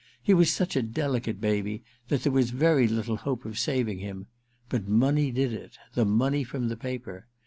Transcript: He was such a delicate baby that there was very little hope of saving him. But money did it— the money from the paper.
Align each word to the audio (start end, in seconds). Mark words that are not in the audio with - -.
He 0.23 0.33
was 0.33 0.51
such 0.51 0.75
a 0.75 0.81
delicate 0.81 1.39
baby 1.39 1.83
that 2.07 2.23
there 2.23 2.31
was 2.31 2.49
very 2.49 2.87
little 2.87 3.17
hope 3.17 3.45
of 3.45 3.59
saving 3.59 3.99
him. 3.99 4.25
But 4.67 4.87
money 4.87 5.29
did 5.31 5.53
it— 5.53 5.77
the 5.93 6.05
money 6.05 6.43
from 6.43 6.69
the 6.69 6.75
paper. 6.75 7.27